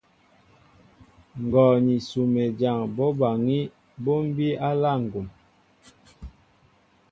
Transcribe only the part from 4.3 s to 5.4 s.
bíy á aláá ŋgum.